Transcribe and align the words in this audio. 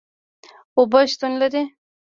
اوبه 0.77 0.99
شتون 1.11 1.31
لري 1.41 1.61